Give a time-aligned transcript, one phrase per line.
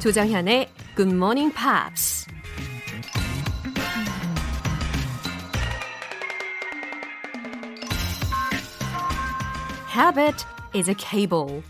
[0.00, 2.26] 조정현의 Good Morning Pops.
[9.90, 11.62] Habit is a cable.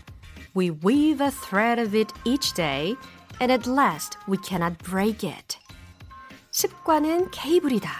[0.55, 2.95] We weave a thread of it each day,
[3.41, 5.57] and at last we cannot break it.
[6.51, 7.91] 습관은 케이블이다.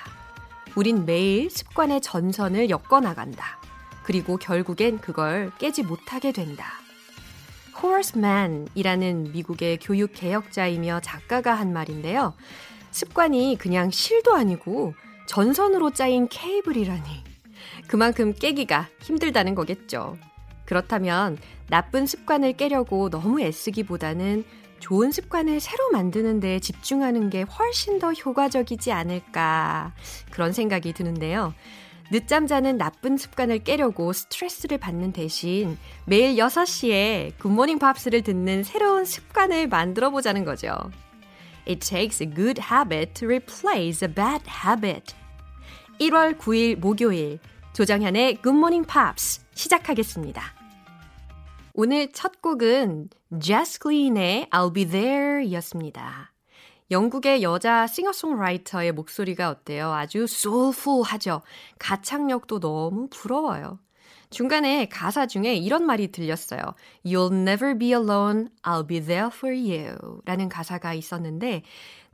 [0.78, 3.60] 우린 매일 습관의 전선을 엮어 나간다.
[4.04, 6.81] 그리고 결국엔 그걸 깨지 못하게 된다.
[7.82, 12.34] 호러스맨이라는 미국의 교육 개혁자이며 작가가 한 말인데요.
[12.92, 14.94] 습관이 그냥 실도 아니고
[15.28, 17.24] 전선으로 짜인 케이블이라니.
[17.88, 20.18] 그만큼 깨기가 힘들다는 거겠죠.
[20.66, 21.38] 그렇다면
[21.70, 24.44] 나쁜 습관을 깨려고 너무 애쓰기보다는
[24.80, 29.94] 좋은 습관을 새로 만드는 데 집중하는 게 훨씬 더 효과적이지 않을까
[30.32, 31.54] 그런 생각이 드는데요.
[32.12, 39.70] 늦잠 자는 나쁜 습관을 깨려고 스트레스를 받는 대신 매일 6시에 굿모닝 팝스를 듣는 새로운 습관을
[39.70, 40.76] 만들어 보자는 거죠.
[41.66, 45.16] It takes a good habit to replace a bad habit.
[46.02, 47.40] 1월 9일 목요일
[47.72, 50.44] 조정현의 굿모닝 팝스 시작하겠습니다.
[51.74, 53.08] 오늘 첫 곡은
[53.40, 56.31] Jess Glynne의 I'll Be There 였습니다.
[56.92, 59.94] 영국의 여자 싱어송라이터의 목소리가 어때요?
[59.94, 61.42] 아주 soulful하죠.
[61.80, 63.80] 가창력도 너무 부러워요.
[64.30, 66.60] 중간에 가사 중에 이런 말이 들렸어요.
[67.06, 70.22] You'll never be alone, I'll be there for you.
[70.26, 71.64] 라는 가사가 있었는데,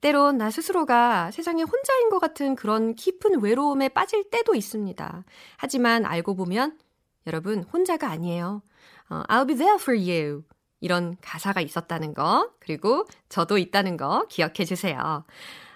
[0.02, 5.26] 때론 나 스스로가 세상에 혼자인 것 같은 그런 깊은 외로움에 빠질 때도 있습니다.
[5.58, 6.78] 하지만 알고 보면,
[7.26, 8.62] 여러분, 혼자가 아니에요.
[9.10, 10.44] 어, I'll be there for you.
[10.80, 15.24] 이런 가사가 있었다는 거, 그리고 저도 있다는 거 기억해 주세요.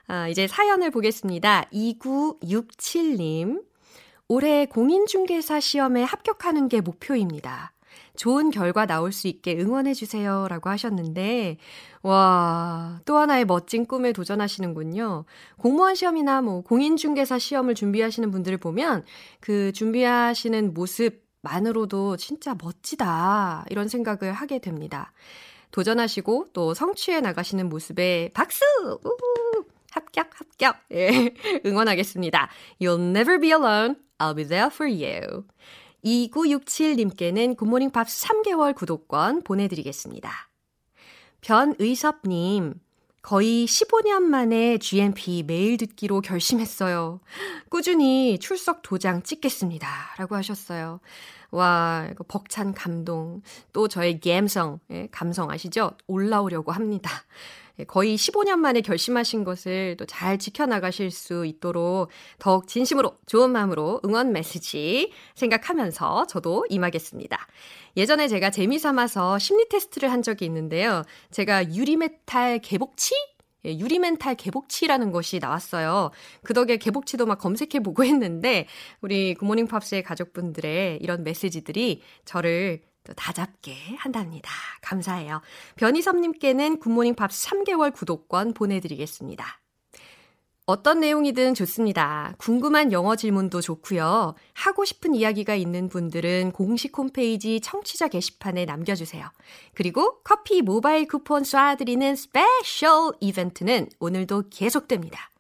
[0.08, 1.66] 아, 이제 사연을 보겠습니다.
[1.72, 3.64] 2967님.
[4.28, 7.74] 올해 공인중개사 시험에 합격하는 게 목표입니다.
[8.16, 10.48] 좋은 결과 나올 수 있게 응원해 주세요.
[10.50, 11.58] 라고 하셨는데,
[12.04, 15.26] 와, 또 하나의 멋진 꿈에 도전하시는군요.
[15.58, 19.04] 공무원 시험이나 뭐 공인중개사 시험을 준비하시는 분들을 보면
[19.40, 23.66] 그 준비하시는 모습 만으로도 진짜 멋지다.
[23.70, 25.12] 이런 생각을 하게 됩니다.
[25.72, 28.64] 도전하시고 또 성취해 나가시는 모습에 박수!
[29.04, 29.66] 우후!
[29.92, 30.78] 합격, 합격.
[30.92, 31.34] 예,
[31.66, 32.50] 응원하겠습니다.
[32.82, 33.96] You'll never be alone.
[34.20, 35.46] I'll be there for you.
[36.04, 40.32] 2967님께는 굿모닝 팝스 3개월 구독권 보내드리겠습니다.
[41.42, 42.76] 변의섭님,
[43.22, 47.20] 거의 15년 만에 GMP 매일 듣기로 결심했어요.
[47.70, 49.88] 꾸준히 출석 도장 찍겠습니다.
[50.18, 51.00] 라고 하셨어요.
[51.52, 53.42] 와, 이거 벅찬 감동.
[53.74, 55.92] 또 저의 감성, 예, 감성 아시죠?
[56.08, 57.12] 올라오려고 합니다.
[57.80, 64.02] 예, 거의 15년 만에 결심하신 것을 또 잘 지켜나가실 수 있도록 더욱 진심으로 좋은 마음으로
[64.06, 67.38] 응원 메시지 생각하면서 저도 임하겠습니다.
[67.98, 71.04] 예전에 제가 재미 삼아서 심리 테스트를 한 적이 있는데요.
[71.32, 73.16] 제가 유리메탈 개복치?
[73.66, 76.12] 예, 유리멘탈 개복치라는 것이 나왔어요.
[76.44, 78.68] 그 덕에 개복치도 막 검색해보고 했는데,
[79.02, 84.52] 우리 굿모닝 팝스의 가족분들의 이런 메시지들이 저를 또 다잡게 한답니다.
[84.82, 85.42] 감사해요.
[85.76, 89.62] 변희섭님께는 굿모닝 팝스 3개월 구독권 보내드리겠습니다.
[90.68, 92.34] 어떤 내용이든 좋습니다.
[92.38, 94.36] 궁금한 영어 질문도 좋고요.
[94.54, 99.28] 하고 싶은 이야기가 있는 분들은 공식 홈페이지 청취자 게시판에 남겨주세요.
[99.74, 105.32] 그리고 커피 모바일 쿠폰 쏴드리는 special 이벤트는 오늘도 계속됩니다.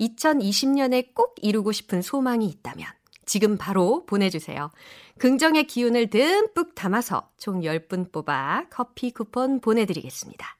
[0.00, 2.86] 2020년에 꼭 이루고 싶은 소망이 있다면
[3.26, 4.70] 지금 바로 보내주세요.
[5.18, 10.58] 긍정의 기운을 듬뿍 담아서 총 10분 뽑아 커피 쿠폰 보내드리겠습니다.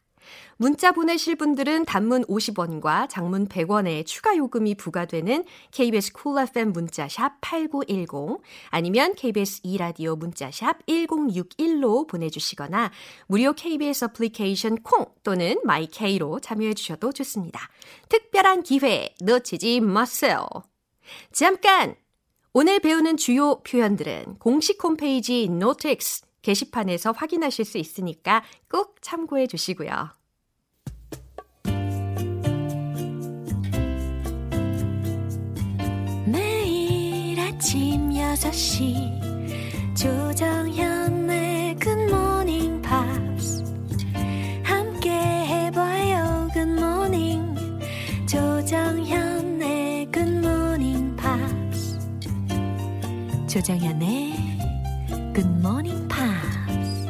[0.56, 8.40] 문자 보내실 분들은 단문 50원과 장문 100원의 추가 요금이 부과되는 KBS Cool FM 문자샵 8910
[8.70, 12.90] 아니면 KBS 2라디오 문자샵 1061로 보내주시거나
[13.26, 17.68] 무료 KBS 어플리케이션 콩 또는 my K로 참여해 주셔도 좋습니다.
[18.08, 20.46] 특별한 기회 놓치지 마세요.
[21.32, 22.03] 잠깐!
[22.56, 29.90] 오늘 배우는 주요 표현들은 공식 홈페이지 notice 게시판에서 확인하실 수 있으니까 꼭 참고해 주시고요.
[36.26, 41.23] 매일 아침 6시 조정현
[53.54, 54.34] 조정현의
[55.32, 57.06] 굿모닝 팝스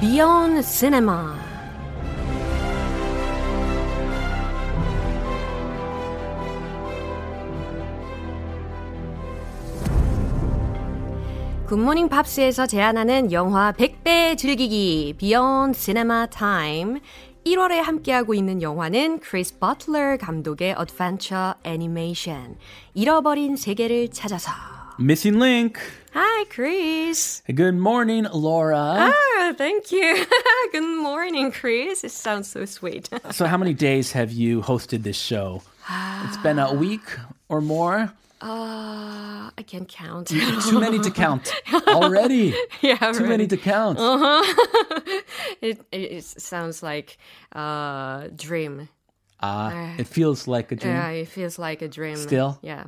[0.00, 1.37] Beyond Cinema
[11.67, 16.99] 굿모닝 팝스에서 제안하는 영화 100배 즐기기 Beyond Cinema Time
[17.45, 22.57] 1월에 함께하고 있는 영화는 크리스 버틀러 감독의 어드벤처 애니메이션
[22.93, 24.51] 잃어버린 세계를 찾아서
[24.99, 25.81] Missing Link.
[26.13, 29.09] Hi Chris Good morning, Laura.
[29.09, 30.25] Ah, thank you.
[30.71, 32.03] Good morning, Chris.
[32.03, 33.09] It sounds so sweet.
[33.31, 35.63] So, how many days have you hosted this show?
[36.25, 37.01] It's been a week
[37.49, 38.13] or more.
[38.40, 40.28] Uh, I can't count.
[40.28, 41.52] Too many to count
[41.88, 42.54] already.
[42.80, 43.98] yeah, Too many to count.
[45.60, 47.18] It, it, it sounds like
[47.52, 48.88] a dream.
[49.40, 50.94] Ah, it feels like a dream.
[50.94, 52.16] Yeah, it feels like a dream.
[52.16, 52.58] Still?
[52.62, 52.84] Yeah.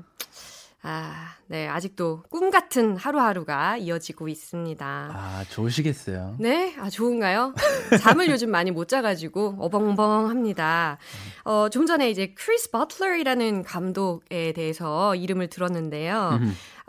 [0.82, 5.10] 아, 네, 아직도 꿈 같은 하루하루가 이어지고 있습니다.
[5.12, 6.36] 아, 좋으시겠어요.
[6.38, 7.54] 네, 아, 좋은가요?
[8.00, 10.96] 잠을 요즘 많이 못 자가지고 어벙벙 합니다.
[11.44, 16.40] 어, 좀 전에 이제 크리스 버틀러이라는 감독에 대해서 이름을 들었는데요.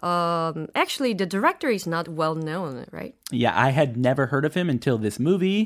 [0.03, 3.13] Um, actually, the director is not well known, right?
[3.31, 5.65] Yeah, I had never heard of him until this movie.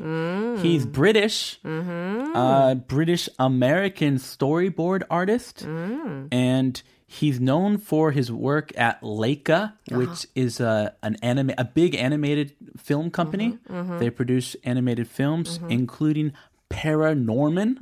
[0.62, 9.74] He's British, uh, British American storyboard artist, and he's known for his work at Leica,
[9.92, 9.98] uh-huh.
[9.98, 13.52] which is a an anime a big animated film company.
[13.52, 13.98] Mm-hmm, mm-hmm.
[14.00, 15.72] They produce animated films, mm-hmm.
[15.72, 16.34] including.
[16.68, 17.78] Paranorman.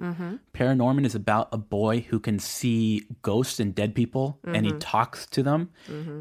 [0.53, 5.25] Paranorman is about a boy who can see ghosts and dead people, and he talks
[5.27, 5.69] to them.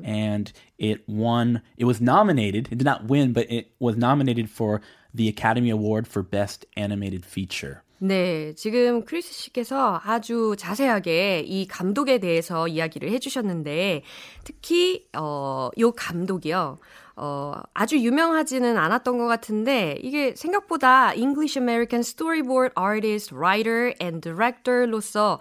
[0.04, 1.60] And it won.
[1.76, 2.68] It was nominated.
[2.70, 4.80] It did not win, but it was nominated for
[5.12, 7.82] the Academy Award for Best Animated Feature.
[8.04, 14.02] 네, 지금 크리스 씨께서 아주 자세하게 이 감독에 대해서 이야기를 해주셨는데,
[14.42, 16.80] 특히, 어, 요 감독이요.
[17.14, 25.38] 어, 아주 유명하지는 않았던 것 같은데, 이게 생각보다 English American Storyboard Artist, Writer and Director로서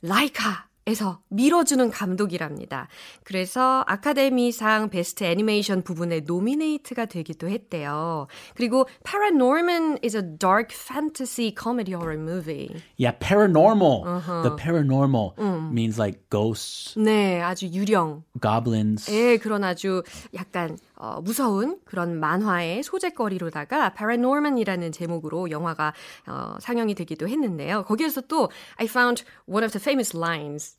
[0.00, 2.88] 라이카 에서 밀어주는 감독이랍니다.
[3.22, 8.26] 그래서 아카데미상 베스트 애니메이션 부분에 노미네이트가 되기도 했대요.
[8.56, 12.74] 그리고 Paranorman is a dark fantasy comedy horror movie.
[12.96, 14.04] Yeah, paranormal.
[14.42, 15.36] The paranormal
[15.70, 18.24] means like ghosts, 네, 아주 유령.
[18.40, 19.12] goblins.
[19.12, 20.02] 예, 그런 아주
[20.34, 25.92] 약간 어, 무서운 그런 만화의 소재거리로다가 Paranorman이라는 제목으로 영화가
[26.26, 27.84] 어, 상영이 되기도 했는데요.
[27.84, 30.74] 거기에서 또 I found one of the famous lines.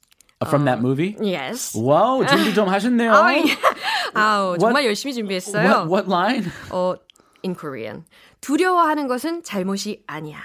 [0.46, 1.18] From that movie?
[1.20, 1.78] Yes.
[1.78, 3.14] 와우, 준비 좀 하셨네요.
[3.14, 3.44] 아, 예.
[4.14, 5.88] 아우, 정말 열심히 준비했어요.
[5.90, 6.50] What, what line?
[6.72, 6.96] 어,
[7.44, 8.06] in Korean.
[8.42, 10.40] 두려워하는 것은 잘못이 아니야.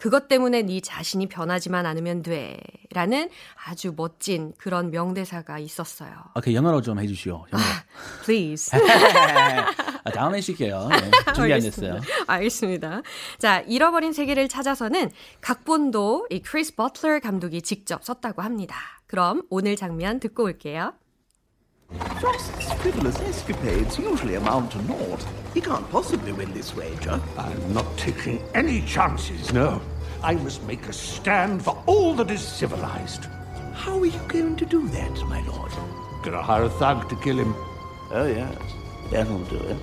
[0.00, 2.58] 그것 때문에 네 자신이 변하지만 않으면 돼.
[2.92, 3.28] 라는
[3.66, 6.10] 아주 멋진 그런 명대사가 있었어요.
[6.34, 7.34] 오케이, 영어로 좀 해주시오.
[7.52, 7.68] 영어로.
[8.24, 8.72] Please.
[10.02, 10.88] 아, 다음에 쉴게요.
[10.88, 10.96] 네,
[11.34, 11.92] 준비 안 됐어요.
[11.92, 12.24] 알겠습니다.
[12.26, 13.02] 알겠습니다.
[13.38, 15.10] 자, 잃어버린 세계를 찾아서는
[15.42, 18.76] 각본도 이 크리스 버틀러 감독이 직접 썼다고 합니다.
[19.06, 20.94] 그럼 오늘 장면 듣고 올게요.
[22.20, 25.24] Frost's frivolous escapades usually amount to naught.
[25.54, 27.20] He can't possibly win this wager.
[27.36, 29.80] I'm not taking any chances, no.
[30.22, 33.24] I must make a stand for all that is civilized.
[33.72, 35.72] How are you going to do that, my lord?
[36.22, 37.54] Gonna hire a thug to kill him.
[38.10, 38.56] Oh, yes.
[39.10, 39.76] That'll do it.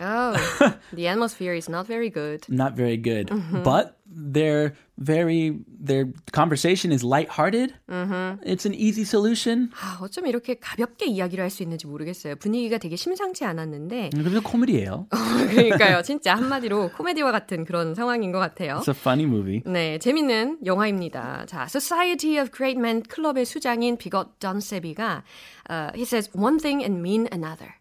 [0.00, 2.48] Oh, the atmosphere is not very good.
[2.48, 3.28] Not very good.
[3.28, 3.62] Mm-hmm.
[3.62, 7.74] But their very their conversation is lighthearted.
[7.88, 9.70] It's an easy solution.
[9.80, 12.36] 아, 어쩜 이렇게 가볍게 이야기를 할 수 있는지 모르겠어요.
[12.36, 14.10] 분위기가 되게 심상치 않았는데.
[14.14, 15.08] 그래서 코미디예요.
[15.50, 16.02] 그러니까요.
[16.02, 18.80] 진짜 한마디로 코미디와 같은 그런 상황인 것 같아요.
[18.80, 19.62] It's a funny movie.
[19.66, 21.46] 네, 재밌는 영화입니다.
[21.46, 25.22] 자, Society of Great Men 클럽의 수장인 비것 존세비가
[25.70, 27.74] uh, he says one thing and mean another.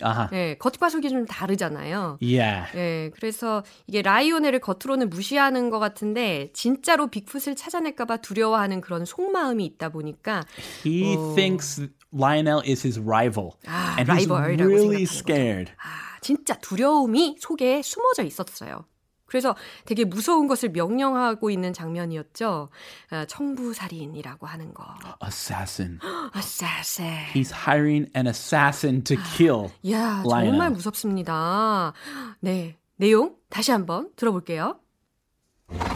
[0.00, 0.28] 아하.
[0.30, 2.18] 네, 겉과 속이 좀 다르잖아요.
[2.22, 2.72] Yeah.
[2.72, 9.90] 네, 그래서 이게 라이오넬을 겉으로는 무시하는 것 같은데 진짜로 빅풋을 찾아낼까봐 두려워하는 그런 속마음이 있다
[9.90, 10.44] 보니까
[10.84, 13.52] He thinks Lionel is his rival.
[13.66, 15.72] 아, and he's really 생각하는 scared.
[15.78, 18.84] 아, 진짜 두려움이 속에 숨어져 있었어요.
[19.32, 22.68] 그래서 되게 무서운 것을 명령하고 있는 장면이었죠.
[23.08, 24.84] 아, 청부살인이라고 하는 거.
[25.24, 25.98] Assassin.
[26.36, 27.24] assassin.
[27.32, 30.50] He's hiring an assassin to kill 야, Lionel.
[30.50, 31.94] 정말 무섭습니다.
[32.40, 34.78] 네, 내용 다시 한번 들어볼게요.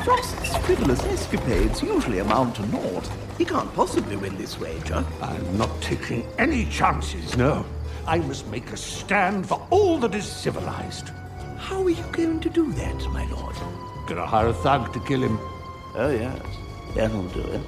[0.00, 3.06] Frost's frivolous escapades usually amount to naught.
[3.36, 5.04] He can't possibly win this wager.
[5.20, 7.66] I'm not taking any chances, no.
[8.06, 11.10] I must make a stand for all that is civilized.
[11.66, 13.56] How are you going to do that, my lord?
[14.06, 15.36] Gonna hire a thug to kill him.
[15.96, 16.40] Oh, yes.
[16.94, 17.60] That'll do it.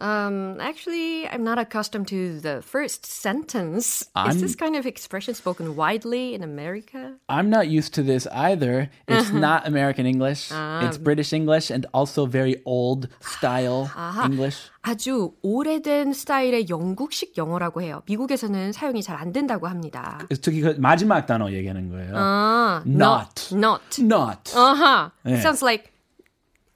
[0.00, 4.02] Um, actually, I'm not accustomed to the first sentence.
[4.16, 7.14] I'm- Is this kind of expression spoken widely in America?
[7.28, 8.88] I'm not used to this either.
[9.06, 9.38] It's Uh-huh.
[9.38, 10.48] not American English.
[10.50, 10.80] Ah.
[10.88, 13.90] It's British English and also very old style
[14.24, 14.58] English.
[14.82, 18.02] 아주 오래된 스타일의 영국식 영어라고 해요.
[18.06, 20.18] 미국에서는 사용이 잘 안 된다고 합니다.
[20.26, 22.12] 그래서 저기 그 마지막 단어 얘기하는 거예요.
[22.16, 23.54] 아, Not.
[23.54, 24.00] not.
[24.02, 24.50] Not.
[24.56, 25.10] Uh-huh.
[25.24, 25.36] 네.
[25.38, 25.92] Sounds like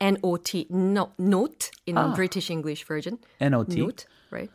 [0.01, 3.19] N-O-T, no, note in British English version.
[3.39, 3.79] N-O-T.
[3.79, 4.49] Note, right?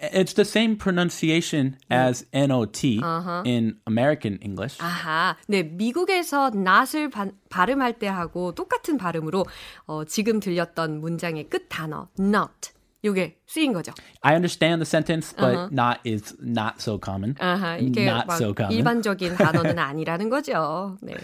[0.00, 3.42] It's the same pronunciation as N-O-T Uh-huh.
[3.44, 4.78] in American English.
[4.80, 9.44] 아하, 네, 미국에서 not을 바, 발음할 때하고 똑같은 발음으로
[9.86, 12.72] 어, 지금 들렸던 문장의 끝 단어 not
[13.04, 13.92] 요게 쓰인 거죠.
[14.22, 17.36] I understand the sentence, but not is not so common.
[17.38, 17.78] Uh-huh.
[17.78, 18.72] 이게 not 막 so common.
[18.76, 20.96] 일반적인 단어는 아니라는 거죠.
[21.02, 21.14] 네.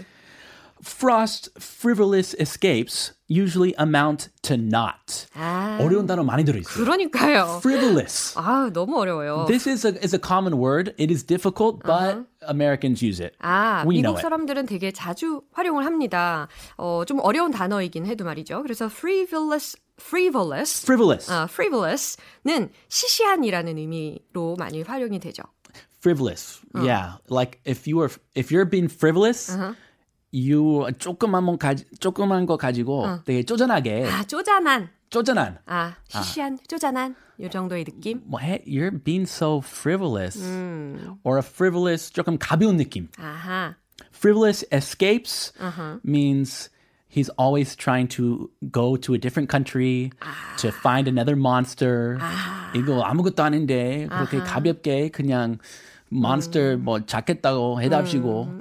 [0.83, 5.27] Frost's frivolous escapes usually amount to not.
[5.35, 6.85] 아, 어려운 단어 많이 들어있어요.
[6.85, 7.57] 그러니까요.
[7.59, 8.33] Frivolous.
[8.37, 9.45] 아, 너무 어려워요.
[9.47, 10.93] This is a is a common word.
[10.97, 13.35] It is difficult, but Americans use it.
[13.41, 14.21] 아, We know 미국 it.
[14.21, 16.47] 사람들은 되게 자주 활용을 합니다.
[16.77, 18.63] 어, 좀 어려운 단어이긴 해도 말이죠.
[18.63, 21.29] 그래서 frivolous, frivolous, Frivolous.
[21.29, 25.43] 아, frivolous는 시시한이라는 의미로 많이 활용이 되죠.
[26.01, 26.61] frivolous.
[26.73, 29.51] Yeah, like if you are if you're being frivolous,
[30.34, 34.88] You 조그만 뭐 가지 조그만 거 가지고 되게 쪼잔하게 아, 쪼잔한.
[35.10, 35.58] 쪼잔한.
[35.66, 37.14] 아, 시시한, 쪼잔한.
[37.40, 38.20] 요 정도의 느낌.
[38.24, 40.42] 뭐 해, you're being so frivolous.
[41.22, 43.08] Or a frivolous 조금 가벼운 느낌.
[43.16, 43.76] 아하.
[44.12, 45.52] Frivolous escapes
[46.04, 46.70] means
[47.08, 50.10] he's always trying to go to a different country
[50.58, 52.18] to find another monster.
[52.74, 55.58] 이거 아무것도 아닌데 그렇게 가볍게 그냥
[56.14, 58.60] 몬스터 뭐 잡겠다고 해답시고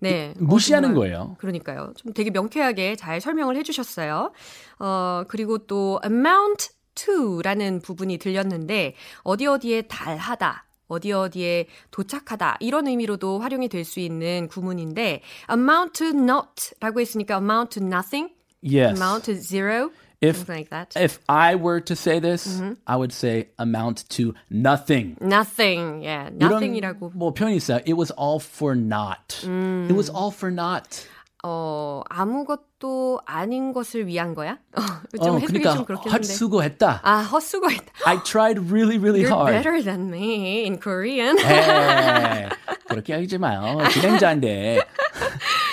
[0.00, 0.34] 네.
[0.38, 1.36] 무시하는 어, 거예요.
[1.38, 1.92] 그러니까요.
[1.96, 4.32] 좀 되게 명쾌하게 잘 설명을 해주셨어요.
[4.78, 10.66] 어, 그리고 또 amount to라는 부분이 들렸는데 어디 어디에 달하다.
[10.88, 17.78] 어디 어디에 도착하다 이런 의미로도 활용이 될 수 있는 구문인데 amount to not라고 했으니까 amount
[17.78, 19.00] to nothing, Yes.
[19.00, 19.90] amount to zero,
[20.21, 20.93] If something like that.
[20.95, 25.17] if I were to say this, I would say amount to nothing.
[25.21, 27.77] nothing, yeah, 이런 nothing이라고 뭐 표현이 있어요.
[27.85, 29.43] It was all for naught.
[29.43, 31.05] It was all for naught.
[31.43, 34.57] 어 아무것도 아닌 것을 위한 거야?
[34.75, 34.81] 어,
[35.21, 36.27] 좀 어, 해석이 그러니까 좀 그렇긴 한데.
[36.27, 37.01] 헛수고했다.
[37.03, 37.85] 아 헛수고했다.
[38.05, 39.51] I tried really, really You're hard.
[39.53, 41.37] better than me in Korean.
[41.37, 42.49] 에이,
[42.87, 43.77] 그렇게 하지 마요.
[43.91, 44.79] 진행자인데.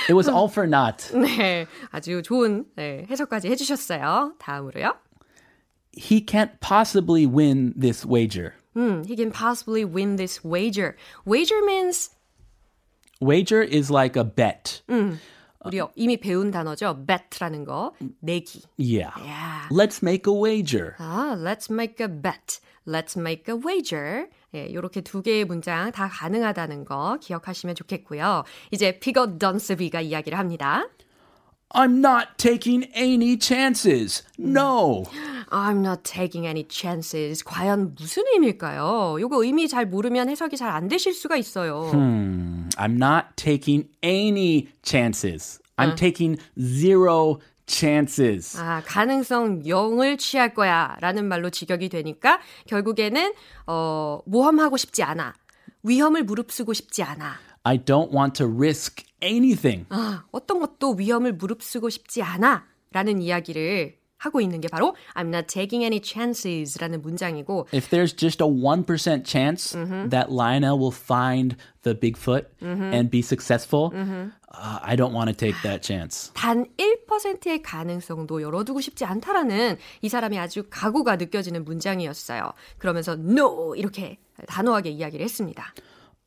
[0.09, 1.11] It was all for naught.
[1.15, 4.35] 네, 아주 좋은 네, 해석까지 해주셨어요.
[4.39, 4.95] 다음으로요.
[5.93, 8.55] He can't possibly win this wager.
[8.77, 10.97] 음, he can possibly win this wager.
[11.27, 12.11] Wager means
[13.21, 14.83] Wager is like a bet.
[15.65, 17.07] 우리 이미 배운 단어죠.
[17.07, 18.65] bet라는 거, 내기.
[18.77, 19.13] Yeah.
[19.17, 19.69] Yeah.
[19.71, 20.97] Let's make a wager.
[20.99, 22.59] 아, let's make a bet.
[22.85, 24.27] Let's make a wager.
[24.58, 28.44] 예, 이렇게 두 개의 문장 다 가능하다는 거 기억하시면 좋겠고요.
[28.72, 30.88] 이제 피거 던스비가 이야기를 합니다.
[31.70, 34.24] I'm not taking any chances.
[34.40, 35.04] No.
[35.50, 37.44] I'm not taking any chances.
[37.44, 39.18] 과연 무슨 의미일까요?
[39.20, 41.92] 이거 의미 잘 모르면 해석이 잘 안 되실 수가 있어요.
[42.78, 45.60] I'm not taking any chances.
[45.78, 48.58] I'm taking zero chances.
[48.60, 53.34] 아, 가능성 0을 취할 거야 라는 말로 직역이 되니까 결국에는
[53.68, 55.34] 어, 모험하고 싶지 않아.
[55.84, 57.36] 위험을 무릅쓰고 싶지 않아.
[57.64, 59.86] I don't want to risk anything.
[59.90, 65.48] 아, 어떤 것도 위험을 무릅쓰고 싶지 않아 라는 이야기를 하고 있는 게 바로 I'm not
[65.48, 69.74] taking any chances 라는 문장이고 If there's just a 1% chance
[70.10, 75.56] that Lionel will find the Bigfoot and be successful, uh, I don't want to take
[75.64, 76.32] that chance.
[76.34, 82.52] 단 1%의 가능성도 열어두고 싶지 않다라는 이 사람의 아주 각오가 느껴지는 문장이었어요.
[82.78, 85.74] 그러면서 no 이렇게 단호하게 이야기를 했습니다.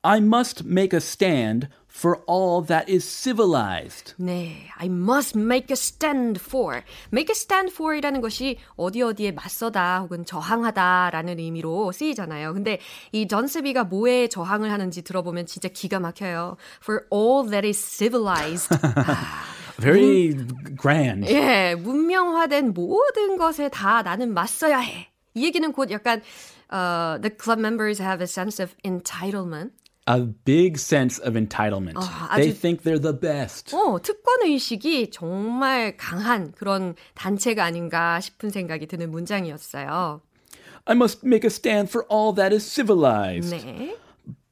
[0.03, 4.15] I must make a stand for all that is civilized.
[4.19, 6.83] 네, I must make a stand for.
[7.13, 12.55] make a stand for이라는 것이 어디 어디에 맞서다 혹은 저항하다라는 의미로 쓰이잖아요.
[12.55, 12.79] 근데
[13.13, 16.57] 이 전스비가 뭐에 저항을 하는지 들어보면 진짜 기가 막혀요.
[16.83, 18.69] For all that is civilized.
[19.81, 20.37] Very
[20.81, 21.27] grand.
[21.33, 25.09] 예, 문명화된 모든 것에 다 나는 맞서야 해.
[25.35, 26.23] 이 얘기는 곧 약간
[26.73, 29.71] uh, the club members have a sense of entitlement.
[30.10, 31.96] A big sense of entitlement.
[32.36, 33.76] they 아주- think they're the best.
[33.76, 40.22] 어, 특권 의식이 정말 강한 그런 단체가 아닌가 싶은 생각이 드는 문장이었어요.
[40.86, 43.50] I must make a stand for all that is civilized.
[43.50, 43.96] 네.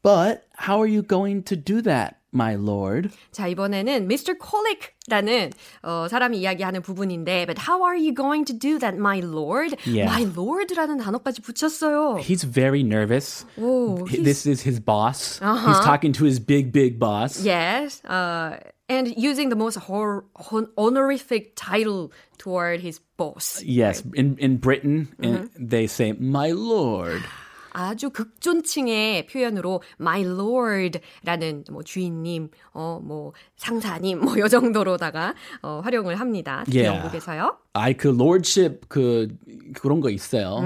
[0.02, 2.16] But how are you going to do that?
[2.34, 3.10] my lord.
[3.32, 4.36] 자, 이번에는 Mr.
[4.42, 5.52] Colick라는
[5.84, 9.76] 어, 사람이 이야기하는 부분인데 But how are you going to do that, my lord?
[9.86, 10.10] Yeah.
[10.10, 12.18] My lord라는 단어까지 붙였어요.
[12.20, 13.46] He's very nervous.
[13.58, 15.40] 오, H- he's- This is his boss.
[15.40, 17.44] He's talking to his big, big boss.
[17.46, 18.58] Yes, uh,
[18.90, 23.62] and using the most hor- hon- honorific title toward his boss.
[23.64, 27.22] Yes, in in Britain, and they say "my lord."
[27.73, 36.19] 아주 극존칭의 표현으로 my lord라는 뭐 주인님, 어, 뭐 상사님, 뭐 요 정도로다가 어, 활용을
[36.21, 36.63] 합니다.
[36.65, 36.97] 특히 Yeah.
[37.03, 37.59] 영국에서요.
[37.75, 39.29] I 그 lordship 그
[39.75, 40.61] 그런 거 있어요.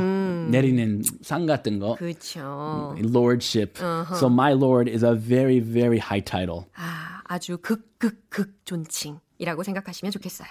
[0.51, 1.95] 내리는 상 같은 거.
[1.97, 2.95] 그렇죠.
[2.99, 3.79] Lordship.
[4.17, 6.65] So my lord is a very very high title.
[6.75, 10.49] 아, 아주 극극극 존칭이라고 생각하시면 좋겠어요.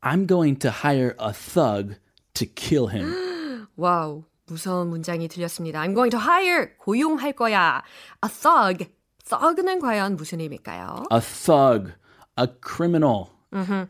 [0.00, 1.96] I'm going to hire a thug
[2.34, 3.68] to kill him.
[3.76, 5.80] 와우, 무서운 문장이 들렸습니다.
[5.80, 7.82] I'm going to hire 고용할 거야.
[8.24, 8.86] A thug.
[9.28, 11.04] thug는 과연 무슨 의미일까요?
[11.12, 11.92] a thug,
[12.38, 13.28] a criminal.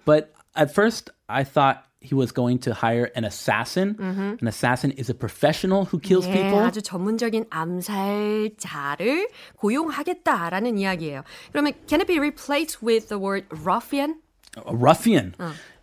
[0.05, 3.97] But at first, I thought he was going to hire an assassin.
[4.00, 6.59] An assassin is a professional who kills 예, people.
[6.59, 11.23] 아주 전문적인 암살자를 고용하겠다라는 이야기예요.
[11.53, 14.17] 그러면 can it be replaced with the word ruffian?
[14.67, 15.35] A ruffian.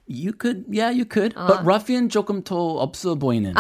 [0.05, 1.33] You could, yeah, you could.
[1.33, 3.53] But ruffian 조금 더 없어 보이는.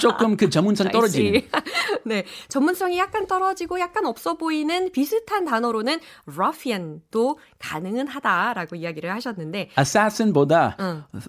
[0.00, 1.42] 조금 그 전문성 떨어지는.
[2.04, 10.76] 네, 전문성이 약간 떨어지고 약간 없어 보이는 비슷한 단어로는 ruffian도 가능은 하다라고 이야기를 하셨는데 assassin보다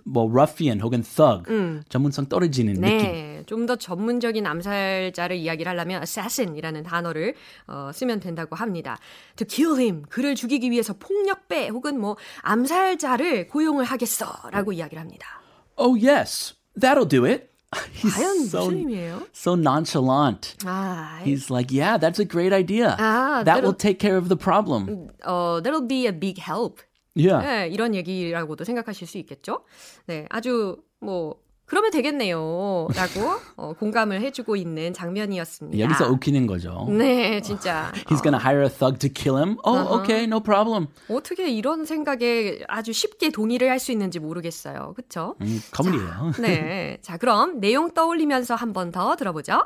[0.04, 1.44] 뭐 ruffian 혹은 thug
[1.90, 2.98] 전문성 떨어지는 느낌.
[2.98, 7.36] 네, 좀더 전문적인 암살자를 이야기를 하려면 assassin이라는 단어를
[7.68, 8.98] 어, 쓰면 된다고 합니다.
[9.38, 15.42] To kill him, 그를 죽이기 위해서 폭력배 혹은 뭐 암살자를 고용을 하겠어라고 이야기를 합니다.
[15.78, 17.55] Oh yes, that'll do it.
[17.95, 19.27] He's 과연 so, 무슨 의미예요?
[19.33, 20.57] so nonchalant.
[20.67, 22.97] 아, He's like, yeah, that's a great idea.
[22.99, 25.09] Ah, that will that'll- take care of the problem.
[25.25, 26.81] 어, that'll be a big help.
[27.15, 27.43] Yeah.
[27.43, 29.63] 네, 이런 얘기라고도 생각하실 수 있겠죠.
[30.07, 31.37] 네, 아주 뭐
[31.68, 32.88] 그러면 되겠네요.
[32.96, 35.80] 라고 어, 공감을 해주고 있는 장면이었습니다.
[35.84, 36.86] 여기서 웃기는 거죠.
[36.90, 37.92] 네, 진짜.
[38.08, 39.58] He's gonna hire a thug to kill him.
[39.64, 40.88] Oh, okay, no problem.
[41.10, 44.94] 어떻게 이런 생각에 아주 쉽게 동의를 할 수 있는지 모르겠어요.
[44.96, 45.36] 그쵸?
[45.42, 46.32] 음, 커뮤니예요.
[46.40, 46.98] 네.
[47.02, 49.62] 자, 그럼 내용 떠올리면서 한 번 더 들어보죠.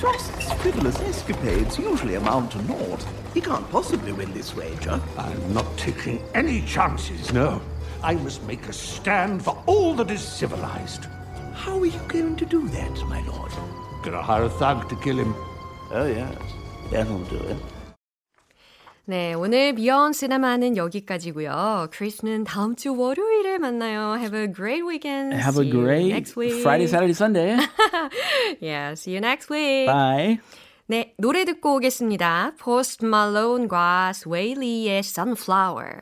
[0.00, 3.02] Frost's frivolous escapades usually amount to naught.
[3.32, 5.00] He can't possibly win this wager.
[5.16, 7.60] I'm not taking any chances, no.
[8.03, 11.07] I must make a stand for all that is civilized.
[11.53, 13.51] How are you going to do that, my lord?
[14.03, 15.33] Gonna hire a thug to kill him.
[15.91, 16.37] Oh, yes,
[16.91, 17.57] that'll do it.
[19.09, 21.87] 네, 오늘 비욘 시네마는 여기까지고요.
[21.91, 24.17] 크리스는 다음 주 월요일에 만나요.
[24.19, 25.33] Have a great weekend.
[25.33, 26.61] Have See a you great next week.
[26.61, 27.57] Friday, Saturday, Sunday.
[28.59, 29.87] Yeah, see you next week.
[29.87, 30.39] Bye.
[30.87, 32.55] 네, 노래 듣고 오겠습니다.
[32.59, 36.01] Post Malone과 Sway Lee의 Sunflower.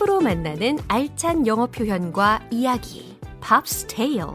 [0.00, 3.18] 팝으로 만나는 알찬 영어 표현과 이야기.
[3.42, 4.30] Pop's Tale.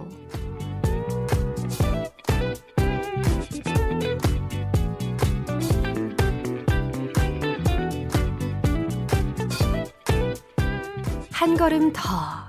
[11.32, 12.02] 한 걸음 더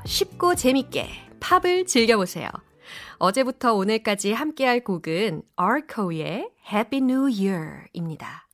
[0.05, 1.09] 쉽고 재밌게
[1.41, 2.51] 팝을 즐겨보세요.
[3.17, 8.46] 어제부터 오늘까지 함께할 곡은 아르코의 Happy New Year입니다.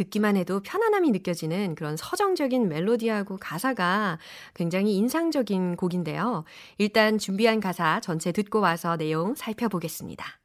[0.00, 4.18] 듣기만 해도 편안함이 느껴지는 그런 서정적인 멜로디하고 가사가
[4.54, 6.44] 굉장히 인상적인 곡인데요.
[6.78, 10.39] 일단 준비한 가사 전체 듣고 와서 내용 살펴보겠습니다.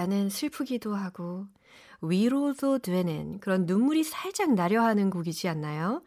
[0.00, 1.46] 약간은 슬프기도 하고
[2.00, 6.02] 위로도 되는 그런 눈물이 살짝 나려 하는 곡이지 않나요?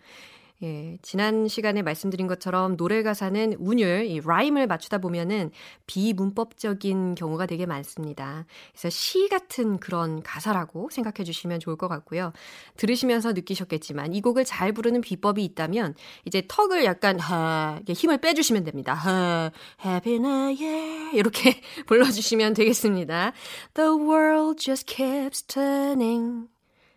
[0.62, 5.52] 예, 지난 시간에 말씀드린 것처럼 노래 가사는 운율, 이 라임을 맞추다 보면은
[5.88, 8.46] 비문법적인 경우가 되게 많습니다.
[8.72, 12.32] 그래서 시 같은 그런 가사라고 생각해 주시면 좋을 것 같고요.
[12.78, 18.94] 들으시면서 느끼셨겠지만 이 곡을 잘 부르는 비법이 있다면 이제 턱을 약간 하, 힘을 빼주시면 됩니다.
[18.94, 19.52] 하,
[19.84, 23.34] Happy New Year 이렇게 불러주시면 되겠습니다.
[23.74, 26.48] The world just keeps turning.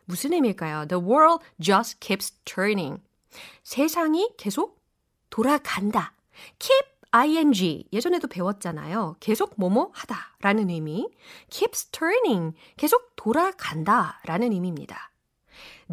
[0.04, 0.86] 무슨 의미일까요?
[0.86, 3.00] The world just keeps turning.
[3.66, 4.80] 세상이 계속
[5.28, 6.12] 돌아간다.
[6.60, 9.16] keep ing 예전에도 배웠잖아요.
[9.18, 11.08] 계속 뭐뭐 하다라는 의미.
[11.50, 15.10] keeps turning 계속 돌아간다라는 의미입니다.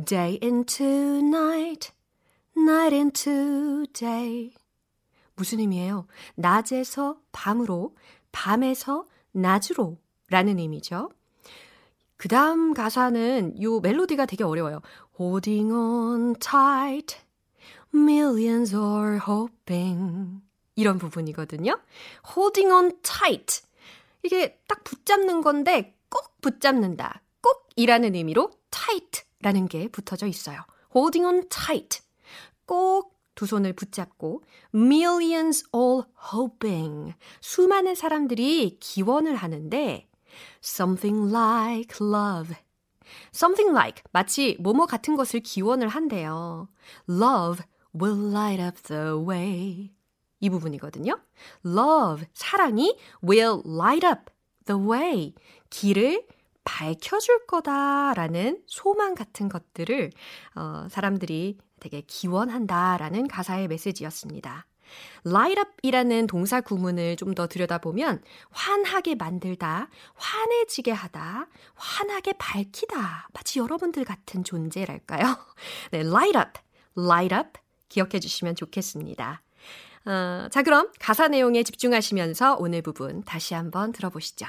[0.05, 1.91] day into night,
[2.55, 4.53] night into day.
[5.35, 6.05] 무슨 의미예요?
[6.35, 7.95] 낮에서 밤으로,
[8.31, 9.97] 밤에서 낮으로
[10.29, 11.09] 라는 의미죠.
[12.17, 14.81] 그 다음 가사는 요 멜로디가 되게 어려워요.
[15.19, 17.22] Holding on tight,
[17.93, 20.41] millions are hoping.
[20.75, 21.79] 이런 부분이거든요.
[22.35, 23.61] Holding on tight.
[24.23, 27.21] 이게 딱 붙잡는 건데 꼭 붙잡는다.
[27.41, 30.61] 꼭 이라는 의미로 tight라는 게 붙어져 있어요.
[30.95, 32.01] Holding on tight.
[32.65, 36.03] 꼭 두 손을 붙잡고 millions all
[36.33, 37.13] hoping.
[37.41, 40.07] 수많은 사람들이 기원을 하는데
[40.63, 42.55] something like love.
[43.33, 46.67] something like 마치 뭐뭐 같은 것을 기원을 한대요.
[47.09, 47.63] love
[47.99, 49.91] will light up the way.
[50.39, 51.19] 이 부분이거든요.
[51.65, 54.31] love 사랑이 will light up
[54.65, 55.33] the way
[55.69, 56.27] 길을
[56.65, 60.11] 밝혀줄 거다라는 소망 같은 것들을
[60.55, 64.65] 어, 사람들이 되게 기원한다라는 가사의 메시지였습니다.
[65.25, 73.27] light up이라는 동사 구문을 좀 더 들여다보면 환하게 만들다, 환해지게 하다, 환하게 밝히다.
[73.33, 75.23] 마치 여러분들 같은 존재랄까요?
[75.91, 76.59] 네, light up,
[76.95, 77.62] light up
[77.93, 79.41] 기억해 주시면 좋겠습니다.
[80.05, 84.47] 어, 자, 그럼 가사 내용에 집중하시면서 오늘 부분 다시 한번 들어보시죠.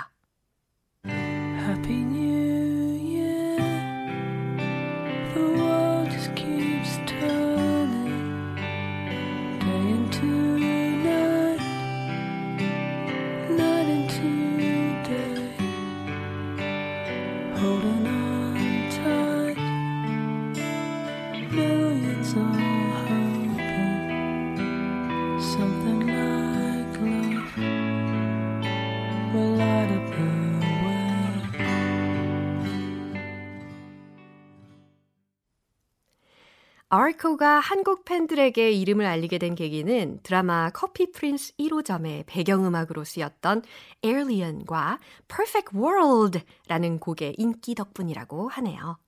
[36.94, 43.62] 아르코가 한국 팬들에게 이름을 알리게 된 계기는 드라마 커피 프린스 1호점의 배경음악으로 쓰였던
[44.05, 48.99] Alien과 Perfect World라는 곡의 인기 덕분이라고 하네요.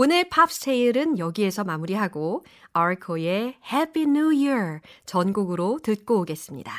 [0.00, 6.72] 오늘 팝스테일은 여기에서 마무리하고 아르코의 Happy New Year 전곡으로 듣고 오겠습니다.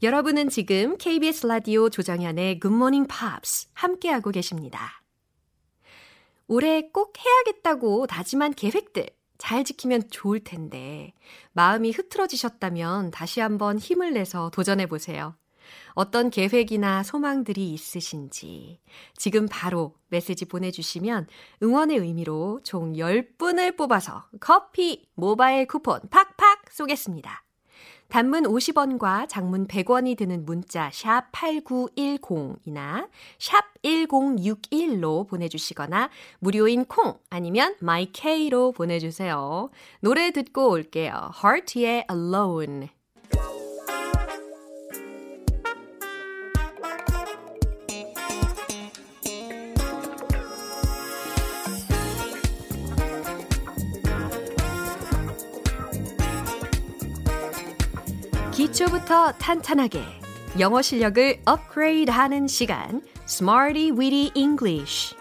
[0.00, 5.02] 여러분은 지금 KBS 라디오 조정현의 Good Morning Pops 함께하고 계십니다.
[6.46, 11.14] 올해 꼭 해야겠다고 다짐한 계획들 잘 지키면 좋을 텐데
[11.50, 15.34] 마음이 흐트러지셨다면 다시 한번 힘을 내서 도전해 보세요.
[15.94, 18.80] 어떤 계획이나 소망들이 있으신지
[19.16, 21.26] 지금 바로 메시지 보내주시면
[21.62, 27.44] 응원의 의미로 총 10분을 뽑아서 커피 모바일 쿠폰 팍팍 쏘겠습니다.
[28.08, 38.72] 단문 50원과 장문 100원이 드는 문자 샵 8910이나 샵 1061로 보내주시거나 무료인 콩 아니면 마이케이로
[38.72, 39.70] 보내주세요.
[40.00, 41.32] 노래 듣고 올게요.
[41.42, 42.90] Heart의 Alone.
[58.74, 60.02] 기초부터 탄탄하게
[60.58, 65.14] 영어 실력을 업그레이드 하는 시간 Smarty Weedy English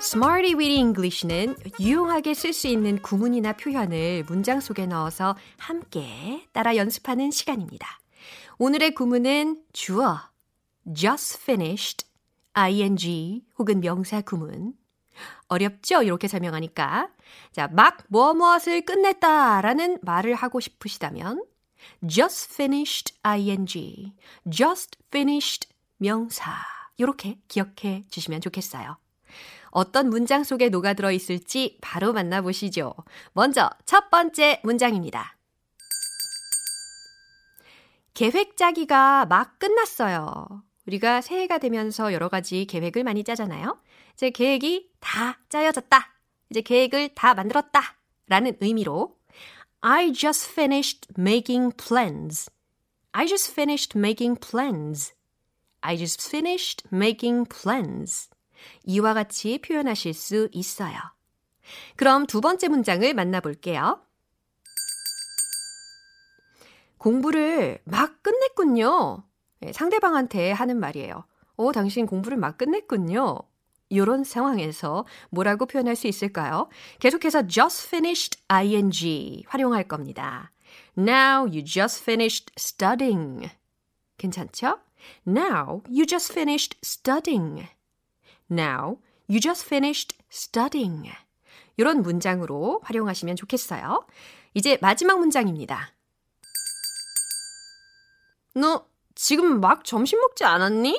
[0.00, 7.30] Smarty Weedy English는 유용하게 쓸 수 있는 구문이나 표현을 문장 속에 넣어서 함께 따라 연습하는
[7.30, 7.88] 시간입니다.
[8.58, 10.20] 오늘의 구문은 주어
[10.94, 12.06] just finished
[12.52, 14.74] ing 혹은 명사 구문
[15.48, 16.02] 어렵죠?
[16.02, 17.08] 이렇게 설명하니까.
[17.52, 21.44] 자, 막 무엇 무엇을 끝냈다 라는 말을 하고 싶으시다면
[22.08, 24.12] just finished ing,
[24.50, 26.52] just finished 명사
[26.96, 28.96] 이렇게 기억해 주시면 좋겠어요.
[29.70, 32.94] 어떤 문장 속에 녹아들어 있을지 바로 만나보시죠.
[33.32, 35.36] 먼저 첫 번째 문장입니다.
[38.14, 40.62] 계획 짜기가 막 끝났어요.
[40.86, 43.80] 우리가 새해가 되면서 여러 가지 계획을 많이 짜잖아요.
[44.14, 46.14] 이제 계획이 다 짜여졌다.
[46.50, 47.80] 이제 계획을 다 만들었다.
[48.26, 49.18] 라는 의미로
[49.80, 52.50] I just finished making plans.
[53.12, 55.14] I just finished making plans.
[55.80, 58.30] I just finished making plans.
[58.84, 60.96] 이와 같이 표현하실 수 있어요.
[61.96, 64.00] 그럼 두 번째 문장을 만나볼게요.
[66.96, 69.24] 공부를 막 끝냈군요.
[69.60, 71.26] 네, 상대방한테 하는 말이에요.
[71.56, 73.38] 어, 당신 공부를 막 끝냈군요.
[73.88, 76.68] 이런 상황에서 뭐라고 표현할 수 있을까요?
[77.00, 80.52] 계속해서 just finished ing 활용할 겁니다.
[80.96, 83.50] Now you just finished studying.
[84.18, 84.78] 괜찮죠?
[85.26, 87.66] Now you just finished studying.
[88.50, 91.10] Now you just finished studying.
[91.76, 94.06] 이런 문장으로 활용하시면 좋겠어요.
[94.54, 95.92] 이제 마지막 문장입니다.
[98.54, 100.98] 너 지금 막 점심 먹지 않았니?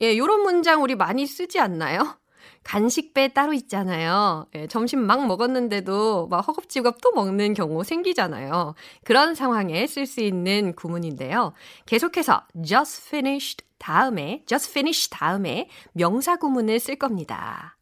[0.00, 2.18] 예, 요런 문장 우리 많이 쓰지 않나요?
[2.62, 4.46] 간식배 따로 있잖아요.
[4.54, 8.74] 예, 점심 막 먹었는데도 막 허겁지겁 또 먹는 경우 생기잖아요.
[9.04, 11.52] 그런 상황에 쓸 수 있는 구문인데요.
[11.86, 17.76] 계속해서 just finished 다음에 just finish 다음에 명사 구문을 쓸 겁니다.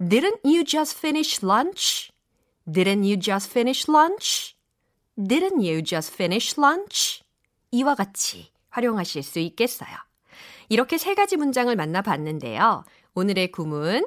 [0.00, 2.10] Didn't you just finish lunch?
[2.66, 4.56] Didn't you just finish lunch?
[5.16, 7.22] Didn't you just finish lunch?
[7.70, 10.11] 이와 같이 활용하실 수 있겠어요.
[10.68, 12.84] 이렇게 세 가지 문장을 만나봤는데요.
[13.14, 14.06] 오늘의 구문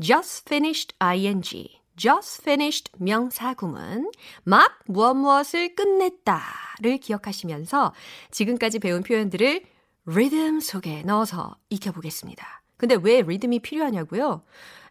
[0.00, 4.10] just finished ing, just finished 명사 구문,
[4.44, 7.92] 막 무엇 무엇을 끝냈다를 기억하시면서
[8.30, 9.62] 지금까지 배운 표현들을
[10.06, 12.62] 리듬 속에 넣어서 익혀보겠습니다.
[12.76, 14.42] 근데 왜 리듬이 필요하냐고요?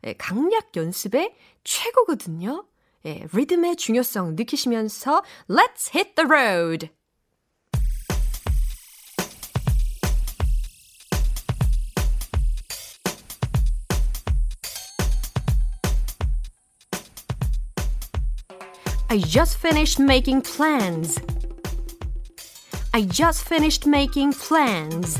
[0.06, 2.66] 예, 강약 연습의 최고거든요.
[3.06, 7.01] 예, 리듬의 중요성 느끼시면서 Let's hit the road!
[19.12, 21.20] I just finished making plans.
[22.94, 25.20] I just finished making plans.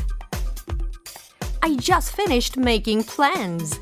[1.62, 3.78] I just finished making plans.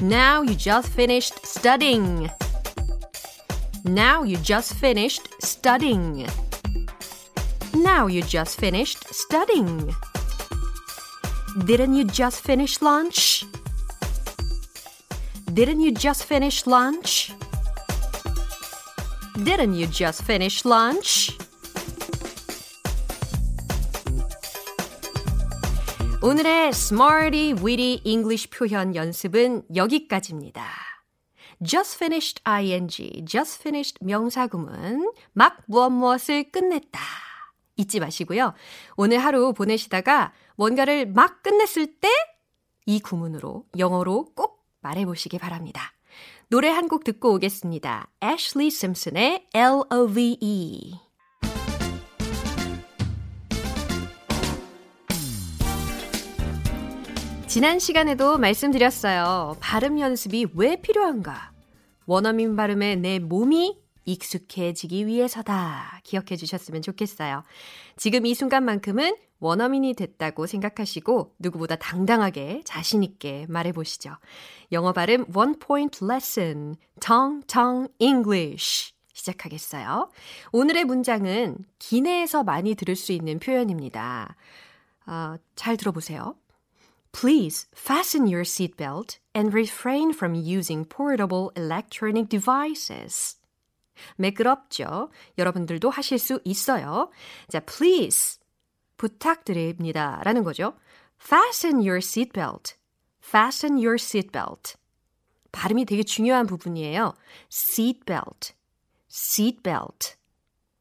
[0.00, 2.28] Now you just finished studying.
[3.84, 6.26] Now you just finished studying.
[7.74, 9.94] Now you just finished studying.
[11.64, 13.44] Didn't you just finish lunch?
[15.54, 17.35] Didn't you just finish lunch?
[19.44, 21.36] Didn't you just finish lunch?
[26.22, 30.66] 오늘의 Smarty Witty English 표현 연습은 여기까지입니다.
[31.62, 37.00] just finished ing, just finished 명사구문, 막 무엇 무엇을 끝냈다.
[37.76, 38.54] 잊지 마시고요.
[38.96, 42.08] 오늘 하루 보내시다가 뭔가를 막 끝냈을 때
[42.86, 45.92] 이 구문으로 영어로 꼭 말해 보시기 바랍니다.
[46.48, 48.08] 노래 한 곡 듣고 오겠습니다.
[48.22, 50.94] Ashley Simpson의 L.O.V.E.
[57.46, 59.56] 지난 시간에도 말씀드렸어요.
[59.60, 61.52] 발음 연습이 왜 필요한가?
[62.06, 66.00] 원어민 발음에 내 몸이 익숙해지기 위해서다.
[66.04, 67.42] 기억해 주셨으면 좋겠어요.
[67.96, 74.16] 지금 이 순간만큼은 원어민이 됐다고 생각하시고 누구보다 당당하게 자신 있게 말해 보시죠.
[74.72, 75.26] 영어 발음
[75.58, 78.94] Point Lesson, Tong Tong English.
[79.12, 80.10] 시작하겠어요.
[80.52, 84.36] 오늘의 문장은 기내에서 많이 들을 수 있는 표현입니다.
[85.06, 86.36] 어, 잘 들어보세요.
[87.12, 93.38] Please fasten your seatbelt and refrain from using portable electronic devices.
[94.16, 95.10] 매끄럽죠?
[95.38, 97.10] 여러분들도 하실 수 있어요.
[97.48, 98.38] 자, please.
[98.96, 100.20] 부탁드립니다.
[100.24, 100.74] 라는 거죠.
[101.20, 102.74] Fasten your seatbelt.
[103.22, 104.76] Fasten your seatbelt.
[105.52, 107.14] 발음이 되게 중요한 부분이에요.
[107.50, 108.54] seatbelt.
[109.10, 110.16] seatbelt.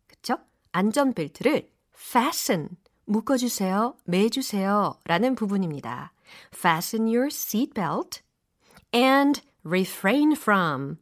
[0.07, 0.37] 그쵸?
[0.71, 2.77] 안전벨트를 fasten.
[3.05, 3.95] 묶어주세요.
[4.05, 4.99] 매주세요.
[5.05, 6.11] 라는 부분입니다.
[6.53, 8.21] Fasten your seatbelt
[8.93, 10.97] and refrain from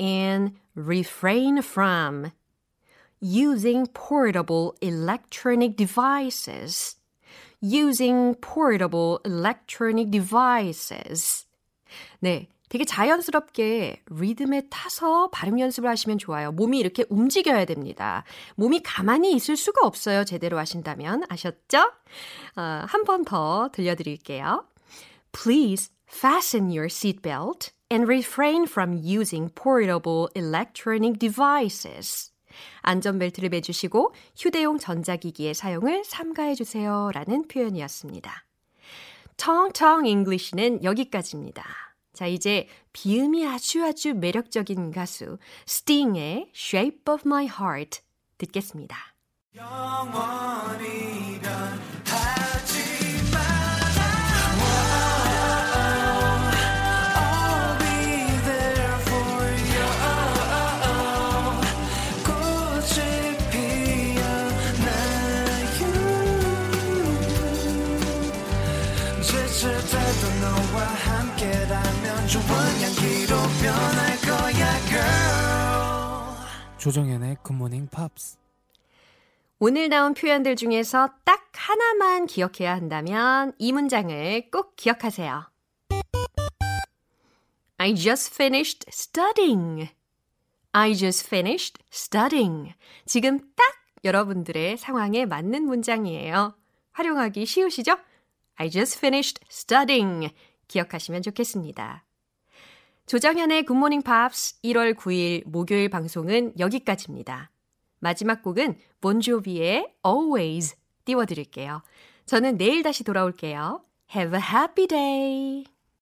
[0.00, 2.30] and refrain from
[3.20, 7.00] using portable electronic devices.
[7.62, 11.46] using portable electronic devices.
[12.20, 12.48] 네.
[12.68, 16.52] 되게 자연스럽게 리듬에 타서 발음 연습을 하시면 좋아요.
[16.52, 18.22] 몸이 이렇게 움직여야 됩니다.
[18.54, 20.24] 몸이 가만히 있을 수가 없어요.
[20.24, 21.24] 제대로 하신다면.
[21.28, 21.78] 아셨죠?
[22.56, 24.64] 어, 한번 더 들려드릴게요.
[25.32, 32.29] Please fasten your seatbelt and refrain from using portable electronic devices.
[32.82, 37.10] 안전벨트를 매주시고 휴대용 전자기기의 사용을 삼가해 주세요.
[37.12, 38.44] 라는 표현이었습니다.
[39.36, 41.64] 텅텅 English는 여기까지입니다.
[42.12, 48.00] 자, 이제 비음이 아주 아주 매력적인 가수 스팅의 Shape of My Heart
[48.38, 48.96] 듣겠습니다.
[76.80, 78.38] 조정현의 굿모닝 팝스
[79.58, 85.50] 오늘 나온 표현들 중에서 딱 하나만 기억해야 한다면 이 문장을 꼭 기억하세요.
[87.76, 89.90] I just finished studying.
[90.72, 92.72] I just finished studying.
[93.04, 93.66] 지금 딱
[94.02, 96.54] 여러분들의 상황에 맞는 문장이에요.
[96.92, 97.98] 활용하기 쉬우시죠?
[98.56, 100.34] I just finished studying.
[100.68, 102.04] 기억하시면 좋겠습니다.
[103.10, 107.50] 조정현의 굿모닝 팝스 1월 9일 목요일 방송은 여기까지입니다.
[107.98, 111.82] 마지막 곡은 본조비의 Always 띄워드릴게요.
[112.26, 113.82] 저는 내일 다시 돌아올게요.
[114.14, 115.79] Have a happy day!